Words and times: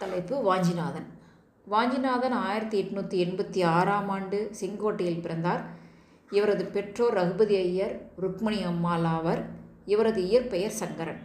தலைப்பு 0.00 0.36
வாஞ்சிநாதன். 0.46 1.06
வாஞ்சிநாதன் 1.66 2.34
ஆயிரத்தி 2.46 2.76
எட்நூற்றி 2.82 3.16
எண்பத்தி 3.24 3.60
ஆறாம் 3.66 4.08
ஆண்டு 4.08 4.38
செங்கோட்டையில் 4.60 5.22
பிறந்தார். 5.22 5.62
இவரது 6.30 6.64
பெற்றோர் 6.64 7.14
ரகுபதி 7.14 7.56
ஐயர் 7.56 7.94
ருக்மணி 8.20 8.60
அம்மாள் 8.64 9.04
ஆவர். 9.04 9.42
இவரது 9.84 10.28
இயற்பெயர் 10.28 10.78
சங்கரன். 10.82 11.20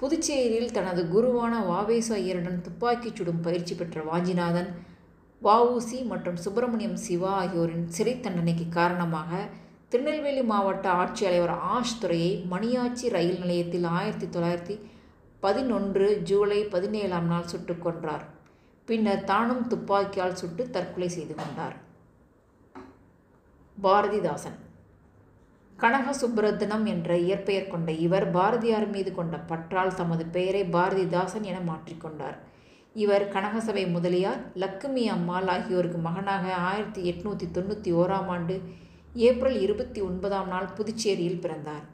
புதுச்சேரியில் 0.00 0.72
தனது 0.72 1.02
குருவான 1.04 1.52
வாவேசு 1.66 2.14
ஐயருடன் 2.14 2.60
துப்பாக்கிச் 2.60 3.16
சுடும் 3.16 3.40
பயிற்சி 3.40 3.74
பெற்ற 3.74 4.02
வாஞ்சிநாதன் 4.02 4.70
வஉசி 5.42 5.98
மற்றும் 6.06 6.36
சுப்பிரமணியம் 6.36 6.98
சிவா 7.06 7.32
ஆகியோரின் 7.42 7.86
சிறை 7.88 8.20
தண்டனைக்கு 8.20 8.68
காரணமாக 8.68 9.30
திருநெல்வேலி 9.88 10.42
மாவட்ட 10.42 10.86
ஆட்சியாளர் 10.90 11.56
ஆஷ் 11.74 12.00
துறையை 12.00 12.32
மணியாச்சி 12.50 13.08
ரயில் 13.08 13.38
நிலையத்தில் 13.38 13.84
ஆயிரத்தி 13.84 14.26
தொள்ளாயிரத்தி 14.26 14.76
பதினொன்று 15.46 16.06
ஜூலை 16.28 16.60
பதினேழாம் 16.74 17.28
நாள் 17.32 17.50
சுட்டுக் 17.52 17.84
கொன்றார். 17.86 18.24
பின்னர் 18.88 19.26
தானும் 19.30 19.64
துப்பாக்கியால் 19.72 20.38
சுட்டு 20.42 20.64
தற்கொலை 20.76 21.08
செய்து 21.16 21.34
கொண்டார். 21.34 21.76
பாரதிதாசன். 23.78 24.56
கனக 25.78 26.12
சுப்ரதனம் 26.20 26.84
என்ற 26.92 27.16
இயற்பெயர் 27.24 27.72
கொண்ட 27.72 27.90
இவர் 28.04 28.26
பாரதியார் 28.36 28.86
மீது 28.92 29.10
கொண்ட 29.14 29.36
பற்றால் 29.50 29.92
தமது 29.94 30.24
பெயரை 30.36 30.62
பாரதிதாசன் 30.76 31.46
என 31.50 31.58
மாற்றிக்கொண்டார் 31.70 32.36
இவர் 32.96 33.24
கனகசபை 33.34 33.82
முதலியார் 33.96 34.40
லக்குமி 34.62 35.04
அம்மாள் 35.14 35.48
ஆகியோருக்கு 35.54 35.98
மகனாக 36.06 36.54
ஆயிரத்தி 36.68 37.02
எட்நூற்றி 37.10 37.46
தொண்ணூற்றி 37.56 37.90
ஓராம் 38.00 38.30
ஆண்டு 38.34 38.54
ஏப்ரல் 39.26 39.58
இருபத்தி 39.66 40.00
ஒன்பதாம் 40.00 40.48
நாள் 40.48 40.70
புதுச்சேரியில் 40.78 41.42
பிறந்தார். 41.44 41.84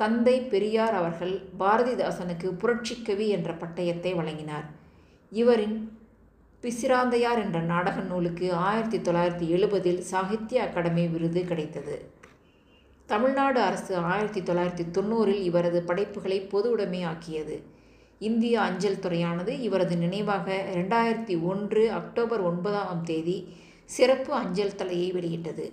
தந்தை 0.00 0.36
பெரியார் 0.52 0.94
அவர்கள் 1.00 1.34
பாரதிதாசனுக்கு 1.60 2.48
புரட்சிக்கவி 2.62 3.26
என்ற 3.36 3.50
பட்டயத்தை 3.62 4.12
வழங்கினார். 4.18 4.66
இவரின் 5.32 5.76
பிசிராந்தையார் 6.62 7.40
என்ற 7.42 7.58
நாடக 7.72 8.00
நூலுக்கு 8.00 8.46
ஆயிரத்தி 8.68 8.98
தொள்ளாயிரத்தி 8.98 9.46
எழுபதில் 9.56 10.00
சாகித்ய 10.12 10.62
அகாடமி 10.62 11.04
விருது 11.06 11.42
கிடைத்தது. 11.50 11.96
தமிழ்நாடு 13.06 13.60
அரசு 13.60 13.92
ஆயிரத்தி 14.12 14.40
தொள்ளாயிரத்தி 14.40 14.84
தொண்ணூறில் 14.96 15.42
இவரது 15.48 15.82
படைப்புகளை 15.82 16.38
பொது 16.52 16.68
உடைமையாக்கியது 16.76 17.56
இந்திய 18.18 18.54
அஞ்சல் 18.60 19.02
துறையானது 19.04 19.52
இவரது 19.66 19.96
நினைவாக 19.96 20.56
ரெண்டாயிரத்தி 20.76 21.34
ஒன்று 21.50 21.82
அக்டோபர் 21.92 22.42
ஒன்பதாம் 22.50 23.04
தேதி 23.04 23.38
சிறப்பு 23.84 24.32
அஞ்சல் 24.32 24.78
தலையை 24.80 25.08
வெளியிட்டது. 25.12 25.66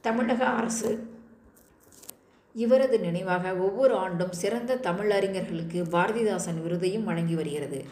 தமிழக 0.00 0.42
அரசு 0.60 0.90
இவரது 2.54 2.98
நினைவாக 2.98 3.54
ஒவ்வொரு 3.54 3.94
ஆண்டும் 3.94 4.32
சிறந்த 4.32 4.74
தமிழறிஞர்களுக்கு 4.76 5.80
பாரதிதாசன் 5.90 6.60
விருதையும் 6.66 7.04
வழங்கி 7.04 7.34
வருகிறது. 7.34 7.84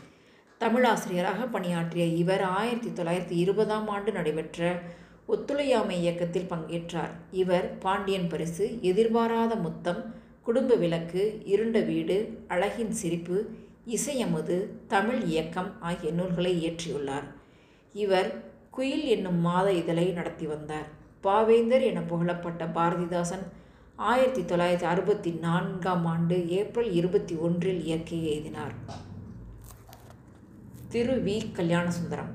தமிழாசிரியராக 0.61 1.47
பணியாற்றிய 1.47 2.05
இவர் 2.05 2.43
ஆயிரத்தி 2.43 3.03
தொள்ளாயிரத்தி 3.03 3.37
இருபதாம் 3.45 3.89
ஆண்டு 3.89 4.13
நடைபெற்ற 4.13 4.73
ஒத்துழையாமை 5.27 6.01
இயக்கத்தில் 6.01 6.51
பங்கேற்றார். 6.51 7.11
இவர் 7.31 7.79
பாண்டியன் 7.79 8.29
பரிசு 8.29 8.79
எதிர்பாராத 8.81 9.55
முத்தம் 9.57 10.15
குடும்ப 10.43 10.75
விளக்கு 10.75 11.41
இருண்ட 11.45 11.81
வீடு 11.81 12.39
அழகின் 12.49 12.91
சிரிப்பு 12.91 13.51
இசையமுது 13.87 14.57
தமிழ் 14.87 15.21
இயக்கம் 15.23 15.81
ஆகிய 15.81 16.13
நூல்களை 16.13 16.53
இயற்றியுள்ளார். 16.65 17.27
இவர் 17.93 18.31
குயில் 18.71 19.05
என்னும் 19.05 19.41
மாத 19.41 19.73
இதழை 19.73 20.07
நடத்தி 20.11 20.47
வந்தார். 20.47 20.89
பாவேந்தர் 21.23 21.81
என 21.81 22.01
புகழப்பட்ட 22.01 22.65
பாரதிதாசன் 22.67 23.47
ஆயிரத்தி 24.09 24.43
தொள்ளாயிரத்தி 24.43 24.87
அறுபத்தி 24.91 25.31
நான்காம் 25.31 26.05
ஆண்டு 26.05 26.49
ஏப்ரல் 26.49 26.93
இருபத்தி 26.93 27.35
ஒன்றில் 27.35 27.81
இயற்கை 27.85 28.19
எழுதினார் 28.31 28.73
திரு 30.93 31.17
வி. 31.27 31.35
கல்யாணசுந்தரம். 31.59 32.31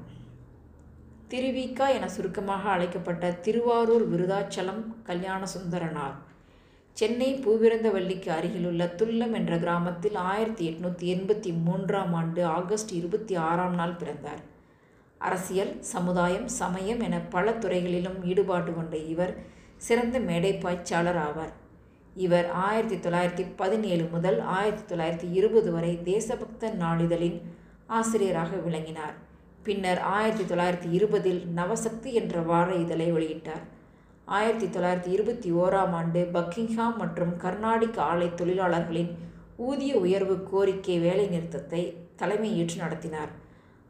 திருவிக்கா 1.31 1.87
என 1.95 2.09
சுருக்கமாக 2.09 2.69
அழைக்கப்பட்ட 2.69 3.31
திருவாரூர் 3.31 4.05
விருதாச்சலம் 4.11 4.83
கல்யாணசுந்தரனார். 5.07 6.15
சென்னை 6.93 7.31
பூவிருந்தவல்லிக்கு 7.45 8.29
அருகிலுள்ள 8.29 8.93
துல்லம் 9.01 9.33
என்ற 9.33 9.57
கிராமத்தில் 9.57 10.15
ஆயிரத்தி 10.15 10.69
எட்நூற்றி 10.69 11.09
எண்பத்தி 11.15 11.53
மூன்றாம் 11.63 12.13
ஆண்டு 12.13 12.45
ஆகஸ்ட் 12.45 12.91
இருபத்தி 12.91 13.35
ஆறாம் 13.35 13.73
நாள் 13.73 13.99
பிறந்தார். 14.03 14.43
அரசியல் 15.17 15.81
சமுதாயம் 15.95 16.47
சமயம் 16.61 16.99
என 16.99 17.17
பல 17.19 17.51
துறைகளிலும் 17.51 18.23
ஈடுபாடு 18.23 18.73
கொண்ட 18.73 18.97
இவர் 18.97 19.35
சிறந்த 19.77 20.19
மேடை 20.19 20.53
பாய்ச்சாளர் 20.53 21.19
ஆவார். 21.27 21.53
இவர் 22.15 22.49
ஆயிரத்தி 22.51 23.09
தொள்ளாயிரத்தி 23.09 23.45
பதினேழு 23.55 24.07
முதல் 24.11 24.39
ஆயிரத்தி 24.39 24.95
தொள்ளாயிரத்தி 24.95 25.31
இருபது 25.31 25.71
வரை 25.71 25.99
தேசபக்த 26.03 26.73
நாளிதழின் 26.79 27.41
ஆசிரியராக 27.87 28.55
விளங்கினார். 28.55 29.13
பின்னர் 29.63 29.99
ஆயிரத்தி 29.99 30.55
தொள்ளாயிரத்தி 30.55 30.91
இருபதில் 30.91 31.47
நவசக்தி 31.55 32.13
என்ற 32.13 32.41
வார 32.41 32.73
இதழை 32.73 33.13
வெளியிட்டார். 33.13 33.63
ஆயிரத்தி 34.25 34.65
தொள்ளாயிரத்தி 34.65 35.07
இருபத்தி 35.07 35.53
ஓராம் 35.53 35.91
ஆண்டு 35.91 36.29
பக்கிங்ஹாம் 36.33 36.97
மற்றும் 36.97 37.33
கர்நாடிக் 37.37 37.99
ஆலை 37.99 38.33
தொழிலாளர்களின் 38.33 39.17
ஊதிய 39.57 39.95
உயர்வு 39.95 40.43
கோரிக்கை 40.43 40.99
வேலைநிறுத்தத்தை 40.99 41.93
தலைமையேற்று 42.15 42.77
நடத்தினார். 42.77 43.29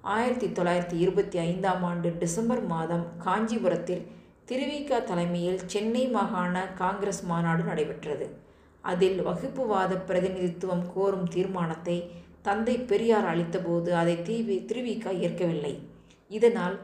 ஆயிரத்தி 0.01 0.47
தொள்ளாயிரத்தி 0.47 0.93
இருபத்தி 0.93 1.37
ஐந்தாம் 1.37 1.83
ஆண்டு 1.83 2.15
டிசம்பர் 2.19 2.65
மாதம் 2.65 3.05
காஞ்சிபுரத்தில் 3.17 4.07
திருவிக 4.49 4.97
தலைமையில் 5.03 5.61
சென்னை 5.65 6.07
மாகாண 6.07 6.55
காங்கிரஸ் 6.81 7.21
மாநாடு 7.25 7.63
நடைபெற்றது. 7.63 8.25
அதில் 8.83 9.19
வகுப்புவாத 9.27 9.93
பிரதிநிதித்துவம் 10.07 10.83
கோரும் 10.93 11.29
தீர்மானத்தை 11.35 11.95
தந்தை 12.41 12.75
பெரியார் 12.77 13.27
அளித்தபோது 13.31 13.89
அதை 14.01 14.21
தீவி 14.21 14.57
திருவிக 14.69 15.13
ஏற்கவில்லை. 15.25 15.73
இதனால் 16.31 16.75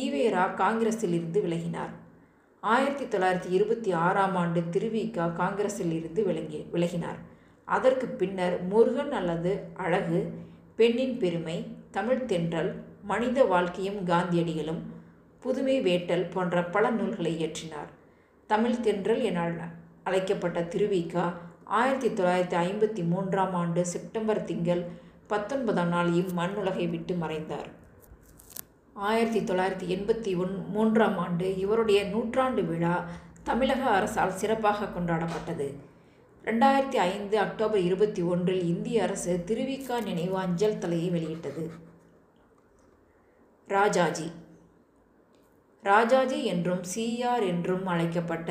ஈவேரா 0.00 0.54
காங்கிரஸில் 0.54 1.14
இருந்து 1.18 1.40
விலகினார். 1.46 1.92
ஆயிரத்தி 2.60 3.04
தொள்ளாயிரத்தி 3.04 3.50
இருபத்தி 3.50 3.90
ஆறாம் 3.92 4.36
ஆண்டு 4.36 4.60
திருவிக 4.74 5.32
காங்கிரஸில் 5.32 5.94
இருந்து 5.98 6.24
விளங்கி 6.24 6.60
விலகினார். 6.74 7.18
அதற்கு 7.68 8.06
பின்னர் 8.20 8.56
முருகன் 8.72 9.12
அல்லது 9.12 9.52
அழகு 9.84 10.20
பெண்ணின் 10.76 11.16
பெருமை 11.18 11.56
தமிழ் 11.90 12.24
தென்றல் 12.24 12.70
மனித 13.02 13.38
வாழ்க்கையும் 13.44 14.00
காந்தியடிகளும் 14.06 14.82
புதுமை 15.46 15.76
வேட்டல் 15.88 16.30
போன்ற 16.34 16.64
பல 16.74 16.90
நூல்களை 16.98 17.32
இயற்றினார். 17.40 17.90
தமிழ் 18.50 18.82
தென்றல் 18.86 19.22
என 19.30 19.40
அழைக்கப்பட்ட 20.08 20.60
திருவிகா 20.72 21.24
ஆயிரத்தி 21.78 22.08
தொள்ளாயிரத்தி 22.18 22.56
ஐம்பத்தி 22.66 23.02
மூன்றாம் 23.12 23.54
ஆண்டு 23.60 23.82
செப்டம்பர் 23.92 24.46
திங்கள் 24.50 24.82
பத்தொன்பதாம் 25.32 25.90
நாள் 25.94 26.10
இம்மண்ணுலகை 26.20 26.84
விட்டு 26.90 27.14
மறைந்தார். 27.22 27.70
ஆயிரத்தி 29.08 29.40
தொள்ளாயிரத்தி 29.48 29.86
எண்பத்தி 29.94 30.32
ஒன் 30.42 30.54
மூன்றாம் 30.74 31.18
ஆண்டு 31.24 31.48
இவருடைய 31.64 32.00
நூற்றாண்டு 32.12 32.62
விழா 32.70 32.94
தமிழக 33.48 33.82
அரசால் 33.98 34.38
சிறப்பாக 34.40 34.88
கொண்டாடப்பட்டது. 34.94 35.68
ரெண்டாயிரத்தி 36.44 36.98
ஐந்து 37.12 37.36
அக்டோபர் 37.44 37.82
இருபத்தி 37.88 38.22
ஒன்றில் 38.32 38.64
இந்திய 38.72 39.02
அரசு 39.02 39.32
திருவிக்கா 39.48 39.96
நினைவு 40.08 40.36
அஞ்சல் 40.44 40.80
தலையை 40.84 41.08
வெளியிட்டது. 41.16 41.64
ராஜாஜி 43.68 44.28
ராஜாஜி 45.90 46.38
என்றும் 46.52 46.84
சிஆர் 46.92 47.44
என்றும் 47.52 47.84
அழைக்கப்பட்ட 47.92 48.50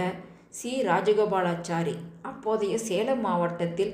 சி. 0.57 0.71
ராஜகோபாலாச்சாரி. 0.89 1.95
அப்போதைய 2.29 2.75
சேலம் 2.89 3.23
மாவட்டத்தில் 3.27 3.93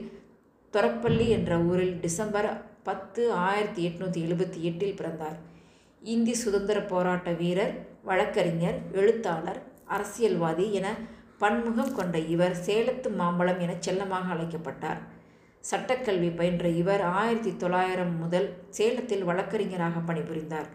தொரப்பள்ளி 0.74 1.26
என்ற 1.38 1.52
ஊரில் 1.70 1.96
டிசம்பர் 2.04 2.50
பத்து 2.88 3.24
ஆயிரத்தி 3.48 3.82
எட்நூற்றி 3.88 4.20
எழுபத்தி 4.28 4.60
எட்டில் 4.70 4.98
பிறந்தார். 5.00 5.38
இந்தி 6.02 6.34
சுதந்திர 6.44 6.78
போராட்ட 6.92 7.32
வீரர் 7.42 7.74
வழக்கறிஞர் 8.10 8.78
எழுத்தாளர் 9.00 9.60
அரசியல்வாதி 9.96 10.66
என 10.80 10.88
பன்முகம் 11.42 11.96
கொண்ட 11.98 12.18
இவர் 12.34 12.56
சேலத்து 12.68 13.10
மாம்பழம் 13.20 13.62
என 13.66 13.74
செல்லமாக 13.86 14.30
அழைக்கப்பட்டார். 14.36 15.02
சட்டக்கல்வி 15.64 16.30
பயின்ற 16.40 16.68
இவர் 16.82 17.04
ஆயிரத்தி 17.20 17.52
தொள்ளாயிரம் 17.64 18.14
முதல் 18.24 18.48
சேலத்தில் 18.78 19.28
வழக்கறிஞராக 19.30 20.00
பணிபுரிந்தார். 20.10 20.70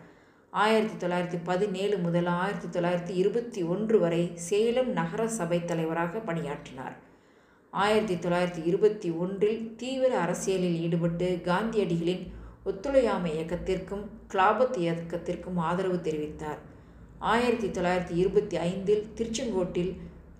ஆயிரத்தி 0.62 1.06
தொள்ளாயிரத்தி 1.06 1.38
பதினேழு 1.44 1.98
முதல் 1.98 2.26
ஆயிரத்தி 2.26 2.68
தொள்ளாயிரத்தி 2.78 3.10
இருபத்தி 3.10 3.62
ஒன்று 3.62 3.98
வரை 3.98 4.32
சேலம் 4.34 4.88
நகர 4.92 5.28
சபை 5.28 5.64
தலைவராக 5.64 6.18
பணியாற்றினார். 6.18 6.94
ஆயிரத்தி 7.70 8.14
தொள்ளாயிரத்தி 8.14 8.62
இருபத்தி 8.64 9.10
ஒன்றில் 9.10 9.74
தீவிர 9.76 10.18
அரசியலில் 10.18 10.78
ஈடுபட்டு 10.80 11.40
காந்தியடிகளின் 11.44 12.24
ஒத்துழையாமை 12.64 13.32
இயக்கத்திற்கும் 13.32 14.04
கிளாபத் 14.32 14.78
இயக்கத்திற்கும் 14.78 15.56
ஆதரவு 15.56 15.96
தெரிவித்தார். 15.96 16.60
ஆயிரத்தி 17.18 17.68
தொள்ளாயிரத்தி 17.68 18.16
இருபத்தி 18.16 18.56
ஐந்தில் 18.56 19.06
திருச்செங்கோட்டில் 19.14 19.92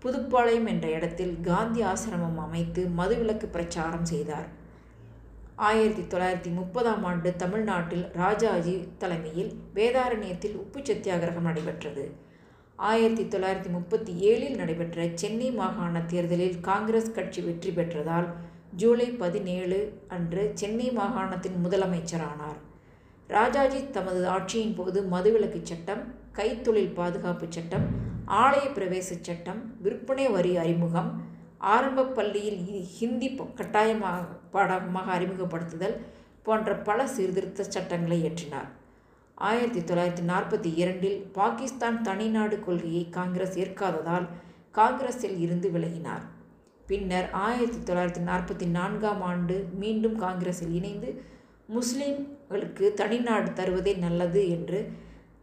புதுப்பாளையம் 0.02 0.66
என்ற 0.66 0.88
இடத்தில் 0.88 1.40
காந்தி 1.40 1.82
ஆசிரமம் 1.82 2.40
அமைத்து 2.46 2.88
மதுவிலக்கு 2.96 3.46
பிரச்சாரம் 3.46 4.04
செய்தார். 4.04 4.48
ஆயிரத்தி 5.64 6.02
தொள்ளாயிரத்தி 6.02 6.50
முப்பதாம் 6.54 7.04
ஆண்டு 7.04 7.36
தமிழ்நாட்டில் 7.36 8.10
ராஜாஜி 8.12 8.88
தலைமையில் 8.98 9.52
வேதாரண்யத்தில் 9.74 10.56
உப்பு 10.56 10.80
சத்தியாகிரகம் 10.80 11.46
நடைபெற்றது. 11.48 12.04
ஆயிரத்தி 12.76 13.24
தொள்ளாயிரத்தி 13.24 13.70
முப்பத்தி 13.70 14.12
ஏழில் 14.30 14.56
நடைபெற்ற 14.56 15.06
சென்னை 15.14 15.50
மாகாண 15.50 16.02
தேர்தலில் 16.02 16.60
காங்கிரஸ் 16.60 17.12
கட்சி 17.12 17.42
வெற்றி 17.42 17.70
பெற்றதால் 17.70 18.28
ஜூலை 18.72 19.06
பதினேழு 19.22 19.78
அன்று 20.08 20.50
சென்னை 20.54 20.90
மாகாணத்தின் 20.90 21.56
முதலமைச்சரானார். 21.64 22.60
ராஜாஜி 23.28 23.80
தமது 23.90 24.28
ஆட்சியின் 24.28 24.74
போது 24.74 25.02
மதுவிலக்கு 25.14 25.62
சட்டம் 25.62 26.02
கைத்தொழில் 26.32 26.92
பாதுகாப்பு 26.92 27.46
சட்டம் 27.48 27.86
ஆலய 28.42 28.66
பிரவேச 28.76 29.08
சட்டம் 29.20 29.62
விற்பனை 29.82 30.28
வரி 30.28 30.56
அறிமுகம் 30.56 31.10
ஆரம்ப 31.74 32.06
பள்ளியில் 32.16 32.60
ஹிந்தி 32.96 33.28
கட்டாயமாக 33.58 34.24
பாடமாக 34.54 35.08
அறிமுகப்படுத்துதல் 35.16 35.96
போன்ற 36.46 36.74
பல 36.88 37.06
சீர்திருத்த 37.14 37.64
சட்டங்களை 37.74 38.18
இயற்றினார். 38.22 38.68
ஆயிரத்தி 39.48 39.80
தொள்ளாயிரத்தி 39.88 40.24
நாற்பத்தி 40.32 40.70
இரண்டில் 40.82 41.18
பாகிஸ்தான் 41.38 41.98
தனிநாடு 42.08 42.56
கொள்கையை 42.66 43.02
காங்கிரஸ் 43.16 43.56
ஏற்காததால் 43.64 44.26
காங்கிரஸில் 44.78 45.36
இருந்து 45.44 45.68
விலகினார். 45.74 46.24
பின்னர் 46.88 47.28
ஆயிரத்தி 47.46 47.80
தொள்ளாயிரத்தி 47.88 48.22
நாற்பத்தி 48.30 48.66
நான்காம் 48.78 49.22
ஆண்டு 49.30 49.56
மீண்டும் 49.82 50.16
காங்கிரஸில் 50.24 50.74
இணைந்து 50.80 51.10
முஸ்லீம்களுக்கு 51.76 52.86
தனிநாடு 53.00 53.50
தருவதே 53.60 53.94
நல்லது 54.04 54.42
என்று 54.56 54.80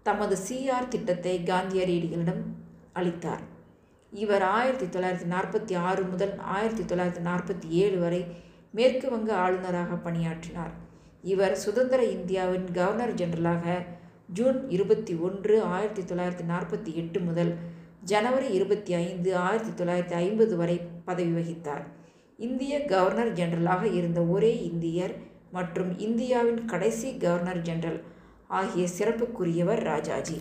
தமது 0.07 0.37
சிஆர் 0.47 0.91
திட்டத்தை 0.93 1.35
காந்தியடிகளிடம் 1.51 2.43
அளித்தார். 2.99 3.43
இவர் 4.21 4.43
ஆயிரத்தி 4.57 4.85
தொள்ளாயிரத்தி 4.85 5.27
நாற்பத்தி 5.33 5.73
ஆறு 5.87 6.01
முதல் 6.03 6.33
ஆயிரத்தி 6.55 6.83
தொள்ளாயிரத்தி 6.83 7.23
நாற்பத்தி 7.29 7.67
ஏழு 7.83 7.97
வரை 7.99 8.21
மேற்கு 8.77 9.07
வங்க 9.09 9.31
ஆளுநராக 9.43 9.95
பணியாற்றினார். 10.05 10.73
இவர் 11.31 11.55
சுதந்திர 11.65 12.01
இந்தியாவின் 12.17 12.67
கவர்னர் 12.71 13.13
ஜெனரலாக 13.21 13.75
ஜூன் 14.37 14.59
இருபத்தி 14.75 15.13
ஒன்று 15.27 15.55
ஆயிரத்தி 15.73 16.03
தொள்ளாயிரத்தி 16.09 16.45
நாற்பத்தி 16.53 16.91
எட்டு 17.01 17.19
முதல் 17.19 17.51
ஜனவரி 18.11 18.47
இருபத்தி 18.57 18.93
ஐந்து 18.93 19.29
ஆயிரத்தி 19.37 19.73
தொள்ளாயிரத்தி 19.79 20.15
ஐம்பது 20.23 20.53
வரை 20.61 20.77
பதவி 21.05 21.33
வகித்தார். 21.39 21.83
இந்திய 22.39 22.73
கவர்னர் 22.85 23.31
ஜெனரலாக 23.39 23.83
இருந்த 23.99 24.21
ஒரே 24.35 24.53
இந்தியர் 24.69 25.13
மற்றும் 25.51 25.91
இந்தியாவின் 25.97 26.65
கடைசி 26.65 27.09
கவர்னர் 27.17 27.61
ஜெனரல் 27.61 27.99
ஆகிய 28.59 28.85
சிறப்புக்குரியவர் 28.97 29.81
ராஜாஜி. 29.91 30.37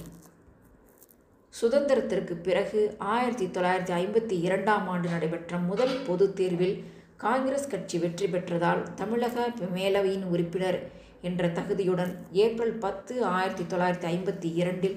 சுதந்திரத்திற்கு 1.61 2.35
பிறகு 2.43 2.97
ஆயிரத்தி 2.99 3.47
தொள்ளாயிரத்தி 3.47 3.93
ஐம்பத்தி 3.93 4.37
இரண்டாம் 4.41 4.87
ஆண்டு 4.89 5.09
நடைபெற்ற 5.09 5.57
முதல் 5.57 5.93
பொதுத் 6.07 6.37
தேர்வில் 6.37 6.77
காங்கிரஸ் 7.17 7.69
கட்சி 7.69 7.99
வெற்றி 7.99 8.27
பெற்றதால் 8.27 8.81
தமிழக 8.95 9.45
மேலவையின் 9.75 10.25
உறுப்பினர் 10.25 10.79
என்ற 11.21 11.49
தகுதியுடன் 11.49 12.13
ஏப்ரல் 12.45 12.73
பத்து 12.85 13.25
ஆயிரத்தி 13.25 13.65
தொள்ளாயிரத்தி 13.75 14.09
ஐம்பத்தி 14.15 14.51
இரண்டில் 14.55 14.97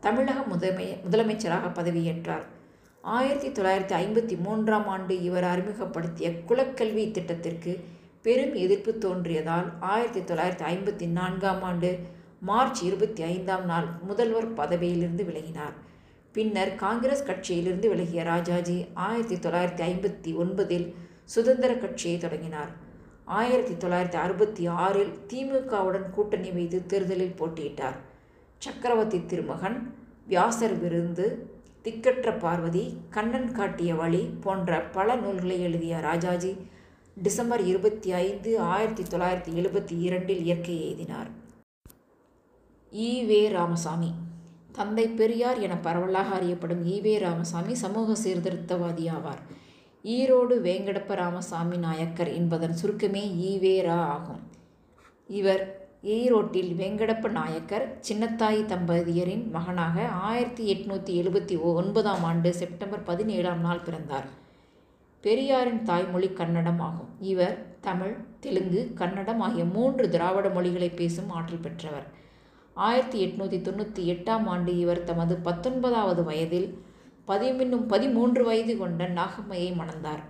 தமிழக 0.00 0.42
முதலமை 0.54 0.88
முதலமைச்சராக 1.06 1.70
பதவியேற்றார். 1.78 2.44
ஆயிரத்தி 3.04 3.48
தொள்ளாயிரத்தி 3.48 3.96
ஐம்பத்தி 4.04 4.36
மூன்றாம் 4.38 4.88
ஆண்டு 4.88 5.22
இவர் 5.22 5.44
அறிமுகப்படுத்திய 5.44 6.30
குலக்கல்வி 6.50 7.10
திட்டத்திற்கு 7.10 7.72
பெரும் 8.22 8.54
எதிர்ப்பு 8.54 8.92
தோன்றியதால் 9.06 9.70
ஆயிரத்தி 9.80 10.20
தொள்ளாயிரத்தி 10.20 10.66
ஐம்பத்தி 10.74 11.08
நான்காம் 11.08 11.62
ஆண்டு 11.62 11.90
மார்ச் 12.40 12.82
இருபத்தி 12.84 13.22
ஐந்தாம் 13.22 13.64
நாள் 13.64 13.88
முதல்வர் 14.02 14.52
பதவியிலிருந்து 14.52 15.24
விலகினார். 15.24 15.74
பின்னர் 16.34 16.72
காங்கிரஸ் 16.74 17.26
கட்சியிலிருந்து 17.26 17.88
விலகிய 17.92 18.22
ராஜாஜி 18.22 18.76
ஆயிரத்தி 19.08 19.36
தொள்ளாயிரத்தி 19.44 19.82
ஐம்பத்தி 19.90 20.30
ஒன்பதில் 20.42 20.86
சுதந்திர 21.34 21.72
கட்சியை 21.74 22.16
தொடங்கினார். 22.18 22.70
ஆயிரத்தி 23.40 23.74
தொள்ளாயிரத்தி 23.74 24.18
அறுபத்தி 24.24 24.64
ஆறில் 24.66 25.12
திமுகவுடன் 25.32 26.08
கூட்டணி 26.10 26.50
வைத்து 26.50 26.78
தேர்தலில் 26.86 27.38
போட்டியிட்டார். 27.40 27.98
சக்கரவர்த்தி 28.58 29.20
திருமகன் 29.26 29.78
வியாசர் 30.26 30.76
விருந்து 30.82 31.26
திக்கற்ற 31.84 32.28
பார்வதி 32.38 32.84
கண்ணன் 33.14 33.50
காட்டிய 33.52 33.94
வழி 33.94 34.22
போன்ற 34.44 34.80
பல 34.96 35.16
நூல்களை 35.16 35.56
எழுதிய 35.60 35.94
ராஜாஜி 36.00 36.52
டிசம்பர் 37.22 37.64
இருபத்தி 37.70 38.12
ஐந்து 38.26 38.50
ஆயிரத்தி 38.72 39.02
தொள்ளாயிரத்தி 39.02 39.52
எழுபத்தி 39.60 39.96
இரண்டில் 40.00 40.44
இயற்கை 40.46 40.76
எழுதினார் 40.86 41.30
ஈ 42.92 43.10
வே. 43.24 43.42
ராமசாமி 43.48 44.12
தந்தை 44.76 45.06
பெரியார் 45.18 45.58
என 45.66 45.74
பரவலாக 45.86 46.30
அறியப்படும் 46.34 46.82
ஈவே 46.94 47.14
ராமசாமி 47.18 47.74
சமூக 47.82 48.16
சீர்திருத்தவாதி 48.24 49.04
ஆவார் 49.16 49.42
ஈரோடு 50.04 50.54
வேங்கடப்ப 50.66 51.12
ராமசாமி 51.20 51.76
நாயக்கர் 51.76 52.30
என்பதன் 52.38 52.74
சுருக்கமே 52.80 53.22
ஈவேரா 53.50 53.98
ஆகும். 54.14 54.42
இவர் 55.38 55.62
ஈரோட்டில் 56.14 56.72
வெங்கடப்ப 56.80 57.28
நாயக்கர் 57.28 57.86
சின்னத்தாய் 58.08 58.60
தம்பதியரின் 58.72 59.44
மகனாக 59.50 60.06
ஆயிரத்தி 60.30 60.64
எட்நூற்றி 60.74 61.12
எழுபத்தி 61.20 61.56
ஒன்பதாம் 61.60 62.24
ஆண்டு 62.30 62.50
செப்டம்பர் 62.54 63.06
பதினேழாம் 63.10 63.62
நாள் 63.66 63.84
பிறந்தார். 63.86 64.26
பெரியாரின் 65.24 65.82
தாய்மொழி 65.82 66.28
கன்னடம் 66.40 66.82
ஆகும். 66.88 67.12
இவர் 67.32 67.56
தமிழ் 67.86 68.14
தெலுங்கு 68.40 68.82
கன்னடம் 68.94 69.40
ஆகிய 69.40 69.64
மூன்று 69.76 70.04
திராவிட 70.14 70.48
மொழிகளை 70.48 70.90
பேசும் 71.00 71.30
ஆற்றல் 71.30 71.64
பெற்றவர். 71.68 72.06
ஆயிரத்தி 72.74 73.18
எட்நூற்றி 73.26 73.58
தொண்ணூற்றி 73.62 74.02
எட்டாம் 74.12 74.46
ஆண்டு 74.46 74.78
இவர் 74.78 75.04
தமது 75.04 75.36
பத்தொன்பதாவது 75.36 76.24
வயதில் 76.24 76.78
பதிமின்னும் 77.28 77.86
பதிமூன்று 77.86 78.44
வயது 78.44 78.76
கொண்ட 78.76 79.08
நாகம்மையை 79.08 79.70
மணந்தார். 79.80 80.22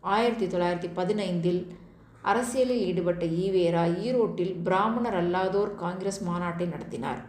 ஆயிரத்தி 0.00 0.46
தொள்ளாயிரத்தி 0.46 0.90
பதினைந்தில் 0.94 1.66
அரசியலில் 2.22 2.84
ஈடுபட்ட 2.86 3.26
ஈவேரா 3.26 3.84
ஈரோட்டில் 4.06 4.54
பிராமணர் 4.62 5.14
அல்லாதோர் 5.14 5.74
காங்கிரஸ் 5.74 6.28
மாநாட்டை 6.28 6.68
நடத்தினார். 6.68 7.20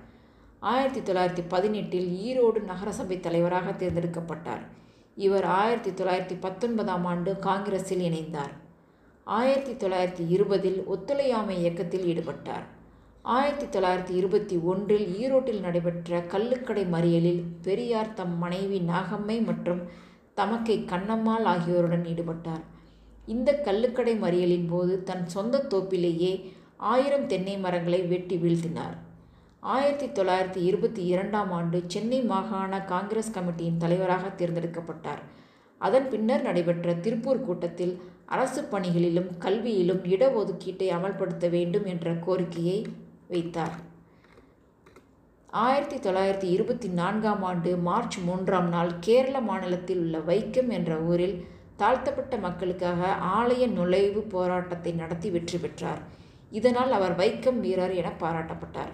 ஆயிரத்தி 0.59 1.11
தொள்ளாயிரத்தி 1.11 1.43
பதினெட்டில் 1.47 2.09
ஈரோடு 2.27 2.61
நகரசபை 2.61 3.19
தலைவராக 3.19 3.71
தேர்ந்தெடுக்கப்பட்டார். 3.71 4.61
இவர் 5.15 5.43
ஆயிரத்தி 5.43 6.03
தொள்ளாயிரத்தி 6.03 6.37
பத்தொன்பதாம் 6.39 7.05
ஆண்டு 7.05 7.37
காங்கிரஸில் 7.37 7.99
இணைந்தார். 7.99 8.53
ஆயிரத்தி 9.23 9.87
தொள்ளாயிரத்தி 9.87 10.29
இருபதில் 10.29 10.83
ஒத்துழையாமை 10.85 11.59
இயக்கத்தில் 11.59 12.05
ஈடுபட்டார். 12.05 12.67
ஆயிரத்தி 13.23 13.65
தொள்ளாயிரத்தி 13.65 14.09
இருபத்தி 14.09 14.55
ஒன்றில் 14.57 15.07
ஈரோட்டில் 15.21 15.59
நடைபெற்ற 15.59 16.19
கள்ளுக்கடை 16.21 16.83
மறியலில் 16.93 17.41
பெரியார் 17.61 18.13
தம் 18.13 18.37
மனைவி 18.37 18.79
நாகம்மை 18.79 19.45
மற்றும் 19.45 19.81
தமக்கை 20.33 20.77
கண்ணம்மாள் 20.91 21.43
ஆகியோருடன் 21.43 22.03
ஈடுபட்டார். 22.03 22.63
இந்த 23.25 23.53
கள்ளுக்கடை 23.53 24.15
மறியலின் 24.15 24.67
போது 24.69 25.03
தன் 25.03 25.25
சொந்த 25.27 25.65
தோப்பிலேயே 25.73 26.31
ஆயிரம் 26.77 27.27
தென்னை 27.27 27.57
மரங்களை 27.57 28.01
வெட்டி 28.01 28.37
வீழ்த்தினார். 28.37 28.95
ஆயிரத்தி 29.59 30.07
தொள்ளாயிரத்தி 30.07 30.63
இருபத்தி 30.69 31.05
இரண்டாம் 31.05 31.51
ஆண்டு 31.51 31.83
சென்னை 31.87 32.21
மாகாண 32.21 32.79
காங்கிரஸ் 32.85 33.33
கமிட்டியின் 33.37 33.77
தலைவராக 33.77 34.33
தேர்ந்தெடுக்கப்பட்டார். 34.41 35.21
அதன் 35.77 36.09
பின்னர் 36.09 36.41
நடைபெற்ற 36.41 36.93
திருப்பூர் 36.93 37.45
கூட்டத்தில் 37.45 38.01
அரசு 38.25 38.61
பணிகளிலும் 38.63 39.29
கல்வியிலும் 39.39 40.03
இடஒதுக்கீட்டை 40.15 40.89
அமல்படுத்த 40.97 41.49
வேண்டும் 41.49 41.85
என்ற 41.85 42.11
கோரிக்கையை 42.25 42.85
வைத்தார். 43.31 43.75
ஆயிரத்தி 45.65 45.97
தொள்ளாயிரத்தி 45.97 46.47
இருபத்தி 46.55 46.89
நான்காம் 46.99 47.43
ஆண்டு 47.43 47.71
மார்ச் 47.87 48.17
மூன்றாம் 48.27 48.69
நாள் 48.69 48.91
கேரள 48.99 49.37
மாநிலத்தில் 49.49 50.01
உள்ள 50.03 50.17
வைக்கம் 50.29 50.69
என்ற 50.77 50.91
ஊரில் 51.11 51.35
தாழ்த்தப்பட்ட 51.81 52.37
மக்களுக்காக 52.37 53.01
ஆலய 53.37 53.67
நுழைவு 53.77 54.21
போராட்டத்தை 54.33 54.91
நடத்தி 55.01 55.29
வெற்றி 55.29 55.57
பெற்றார். 55.57 56.01
இதனால் 56.59 56.91
அவர் 56.91 57.15
வைக்கம் 57.15 57.59
வீரர் 57.59 57.93
என 58.01 58.09
பாராட்டப்பட்டார். 58.19 58.93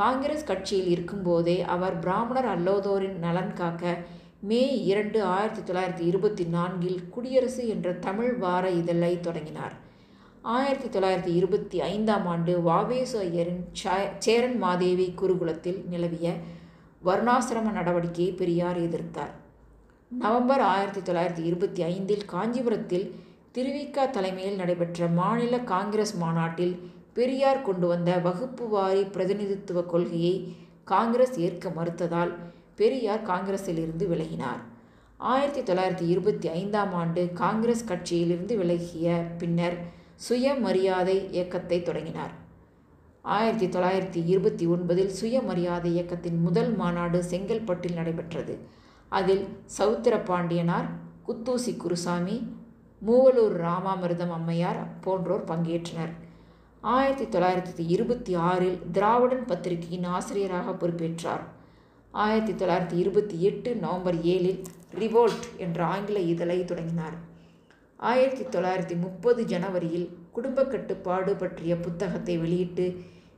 காங்கிரஸ் 0.00 0.48
கட்சியில் 0.50 0.90
இருக்கும்போதே 0.94 1.58
அவர் 1.74 1.98
பிராமணர் 1.98 2.50
அல்லோதோரின் 2.54 3.18
நலன் 3.26 3.52
காக்க 3.52 3.96
மே 4.40 4.62
இரண்டு 4.90 5.18
ஆயிரத்தி 5.34 5.62
தொள்ளாயிரத்தி 5.68 6.04
இருபத்தி 6.10 6.44
நான்கில் 6.44 6.98
குடியரசு 7.14 7.62
என்ற 7.68 7.92
தமிழ் 8.06 8.34
வார 8.44 8.64
இதழை 8.80 9.12
தொடங்கினார். 9.20 9.74
ஆயிரத்தி 10.56 10.88
தொள்ளாயிரத்தி 10.92 11.32
இருபத்தி 11.38 11.78
ஐந்தாம் 11.80 12.26
ஆண்டு 12.32 12.52
வாவேசு 12.66 13.16
ஐயரின் 13.24 13.64
சேரன் 14.24 14.56
மாதேவி 14.58 15.06
குருகுலத்தில் 15.20 15.80
நிலவிய 15.92 16.28
வர்ணாசிரம 17.06 17.72
நடவடிக்கையை 17.78 18.32
பெரியார் 18.36 18.78
எதிர்த்தார். 18.84 19.32
நவம்பர் 20.10 20.60
ஆயிரத்தி 20.60 21.00
தொள்ளாயிரத்தி 21.00 21.44
இருபத்தி 21.50 21.82
ஐந்தில் 21.82 22.24
காஞ்சிபுரத்தில் 22.24 23.06
திருவிக்கா 23.56 24.06
தலைமையில் 24.10 24.56
நடைபெற்ற 24.56 25.08
மாநில 25.18 25.58
காங்கிரஸ் 25.72 26.14
மாநாட்டில் 26.16 26.74
பெரியார் 27.18 27.62
கொண்டு 27.62 27.86
வந்த 27.86 28.16
வகுப்பு 28.28 28.68
வாரி 28.68 29.04
பிரதிநிதித்துவ 29.16 29.82
கொள்கையை 29.82 30.34
காங்கிரஸ் 30.94 31.36
ஏற்க 31.38 31.68
மறுத்ததால் 31.68 32.34
பெரியார் 32.74 33.22
காங்கிரஸிலிருந்து 33.22 34.06
விலகினார். 34.14 34.60
ஆயிரத்தி 35.16 35.60
தொள்ளாயிரத்தி 35.60 36.08
இருபத்தி 36.14 36.48
ஐந்தாம் 36.48 36.92
ஆண்டு 36.94 37.22
காங்கிரஸ் 37.44 37.86
கட்சியிலிருந்து 37.88 38.56
விலகிய 38.56 39.20
பின்னர் 39.38 39.78
சுயமரியாதை 40.26 41.28
இயக்கத்தை 41.30 41.82
தொடங்கினார். 41.82 42.32
ஆயிரத்தி 43.22 43.66
தொள்ளாயிரத்தி 43.66 44.26
இருபத்தி 44.26 44.66
ஒன்பதில் 44.66 45.12
சுயமரியாதை 45.20 45.92
இயக்கத்தின் 45.92 46.40
முதல் 46.40 46.76
மாநாடு 46.76 47.24
செங்கல்பட்டில் 47.30 47.92
நடைபெற்றது. 47.92 48.58
அதில் 49.08 49.48
சவுத்திர 49.78 50.24
பாண்டியனார் 50.24 50.88
குத்தூசி 51.26 51.76
குருசாமி 51.76 52.56
மூவலூர் 53.06 53.56
ராமாமிர்தம் 53.66 54.30
அம்மையார் 54.30 55.00
போன்றோர் 55.00 55.44
பங்கேற்றனர். 55.44 56.14
ஆயிரத்தி 56.80 57.38
தொள்ளாயிரத்தி 57.38 57.84
இருபத்தி 57.86 58.34
ஆறில் 58.34 58.78
திராவிடன் 58.92 59.44
பத்திரிகையின் 59.44 60.04
ஆசிரியராக 60.04 60.70
பொறுப்பேற்றார். 60.70 61.44
ஆயிரத்தி 62.10 62.64
தொள்ளாயிரத்தி 62.64 62.98
இருபத்தி 62.98 63.42
எட்டு 63.42 63.76
நவம்பர் 63.76 64.14
ஏழில் 64.14 64.64
ரிவோல்ட் 64.94 65.48
என்ற 65.56 65.84
ஆங்கில 65.84 66.18
இதழை 66.18 66.64
தொடங்கினார். 66.64 67.27
ஆயிரத்தி 68.00 68.44
தொள்ளாயிரத்தி 68.44 68.96
முப்பது 69.00 69.44
ஜனவரியில் 69.44 70.08
குடும்ப 70.32 70.64
கட்டுப்பாடு 70.64 71.36
பற்றிய 71.36 71.76
புத்தகத்தை 71.76 72.38
வெளியிட்டு 72.38 72.84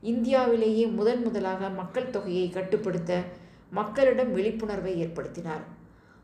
இந்தியாவிலேயே 0.01 0.87
முதன் 0.87 1.23
முதலாக 1.23 1.69
மக்கள் 1.69 2.11
தொகையை 2.11 2.49
கட்டுப்படுத்த 2.49 3.23
மக்களிடம் 3.71 4.33
விழிப்புணர்வை 4.33 4.93
ஏற்படுத்தினார். 5.05 5.63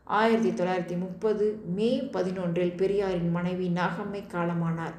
ஆயிரத்தி 0.03 0.49
தொள்ளாயிரத்தி 0.49 0.97
முப்பது 0.97 1.45
மே 1.65 1.89
பதினொன்றில் 1.99 2.75
பெரியாரின் 2.75 3.31
மனைவி 3.31 3.69
நாகம்மை 3.69 4.21
காலமானார். 4.33 4.93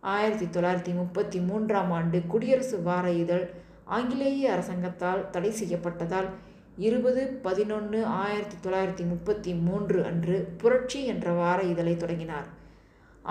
ஆயிரத்தி 0.00 0.46
தொள்ளாயிரத்தி 0.46 0.94
முப்பத்தி 0.94 1.40
மூன்றாம் 1.40 1.90
ஆண்டு 1.90 2.20
குடியரசு 2.22 2.82
வார 2.82 3.10
இதழ் 3.10 3.46
ஆங்கிலேய 3.84 4.52
அரசாங்கத்தால் 4.52 5.30
தடை 5.30 5.50
செய்யப்பட்டதால் 5.50 6.28
இருபது 6.76 7.40
பதினொன்று 7.42 8.04
ஆயிரத்தி 8.04 8.68
தொள்ளாயிரத்தி 8.68 9.06
முப்பத்தி 9.08 9.54
மூன்று 9.54 10.04
அன்று 10.04 10.54
புரட்சி 10.58 11.04
என்ற 11.04 11.32
வார 11.32 11.62
இதழை 11.62 11.96
தொடங்கினார். 11.96 12.56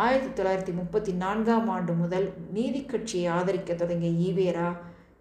ஆயிரத்தி 0.04 0.44
தொள்ளாயிரத்தி 0.44 0.74
முப்பத்தி 0.74 1.12
நான்காம் 1.12 1.70
ஆண்டு 1.70 1.94
முதல் 1.94 2.34
நீதி 2.52 2.82
கட்சியை 2.86 3.28
ஆதரிக்க 3.28 3.74
தொடங்கிய 3.74 4.12
ஈவேரா 4.28 4.68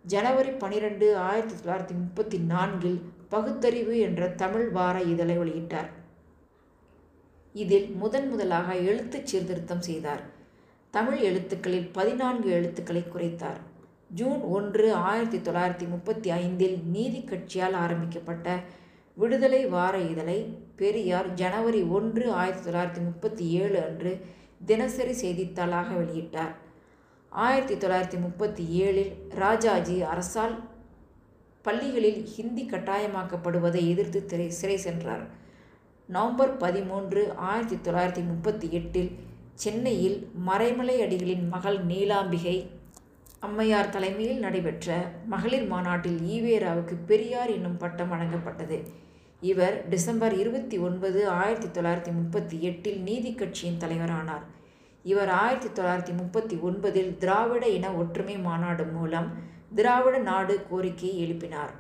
ஜனவரி 0.04 0.50
பனிரெண்டு 0.50 1.06
ஆயிரத்தி 1.16 1.54
தொள்ளாயிரத்தி 1.54 1.94
முப்பத்தி 1.94 2.38
நான்கில் 2.38 2.98
பகுத்தறிவு 3.28 3.98
என்ற 3.98 4.28
தமிழ் 4.42 4.68
வார 4.68 5.00
இதழை 5.02 5.38
வெளியிட்டார். 5.38 5.88
இதில் 7.54 7.88
முதன் 7.90 8.28
முதலாக 8.28 8.74
எழுத்துச் 8.74 9.26
சீர்திருத்தம் 9.26 9.80
செய்தார். 9.80 10.22
தமிழ் 10.90 11.18
எழுத்துக்களில் 11.18 11.88
பதினான்கு 11.92 12.50
எழுத்துக்களை 12.50 13.04
குறைத்தார். 13.14 13.60
ஜூன் 14.08 14.40
ஒன்று 14.56 14.94
ஆயிரத்தி 14.94 15.38
தொள்ளாயிரத்தி 15.38 15.88
முப்பத்தி 15.88 16.30
ஐந்தில் 16.30 16.78
நீதி 16.86 17.20
கட்சியால் 17.20 17.76
ஆரம்பிக்கப்பட்ட 17.84 18.48
விடுதலை 19.14 19.66
வார 19.66 19.98
இதழை 20.12 20.40
பெரியார் 20.76 21.28
ஜனவரி 21.34 21.82
ஒன்று 21.82 22.32
ஆயிரத்தி 22.32 22.70
தொள்ளாயிரத்தி 22.70 23.04
முப்பத்தி 23.04 23.44
ஏழு 23.50 23.78
அன்று 23.82 24.12
தினசரி 24.64 25.14
செய்தித்தாளாக 25.22 25.88
வெளியிட்டார். 25.94 26.54
ஆயிரத்தி 27.32 27.74
தொள்ளாயிரத்தி 27.74 28.20
முப்பத்தி 28.20 28.64
ஏழில் 28.82 29.12
ராஜாஜி 29.34 30.02
அரசால் 30.02 30.56
பள்ளிகளில் 31.62 32.24
ஹிந்தி 32.24 32.68
கட்டாயமாக்கப்படுவதை 32.68 33.88
எதிர்த்து 33.88 34.24
திரை 34.24 34.50
சிறை 34.50 34.76
சென்றார். 34.76 35.24
நவம்பர் 36.08 36.56
பதிமூன்று 36.56 37.34
ஆயிரத்தி 37.36 37.90
தொள்ளாயிரத்தி 37.90 38.24
முப்பத்தி 38.26 38.68
எட்டில் 38.70 39.10
சென்னையில் 39.54 40.30
மறைமலை 40.46 40.96
அடிகளின் 41.00 41.48
மகள் 41.48 41.86
நீலாம்பிகை 41.86 42.70
அம்மையார் 43.40 43.88
தலைமையில் 43.88 44.38
நடைபெற்ற 44.38 45.12
மகளிர் 45.26 45.66
மாநாட்டில் 45.66 46.18
ஈவேராவுக்கு 46.20 46.96
பெரியார் 47.06 47.50
என்னும் 47.50 47.76
பட்டம் 47.76 48.12
வழங்கப்பட்டது. 48.12 48.78
இவர் 49.42 49.88
டிசம்பர் 49.88 50.34
இருபத்தி 50.38 50.78
ஒன்பது 50.78 51.28
ஆயிரத்தி 51.30 51.80
தொள்ளாயிரத்தி 51.80 52.12
முப்பத்தி 52.12 52.62
எட்டில் 52.62 53.00
நீதி 53.00 53.34
கட்சியின் 53.34 53.80
தலைவரானார். 53.80 54.44
இவர் 55.02 55.28
ஆயிரத்தி 55.28 55.82
தொள்ளாயிரத்தி 55.82 56.14
முப்பத்தி 56.16 56.56
ஒன்பதில் 56.56 57.16
திராவிட 57.18 57.68
இன 57.68 57.92
ஒற்றுமை 57.92 58.38
மாநாடு 58.38 58.84
மூலம் 58.84 59.28
திராவிட 59.74 60.18
நாடு 60.18 60.66
கோரிக்கையை 60.70 61.16
எழுப்பினார். 61.24 61.70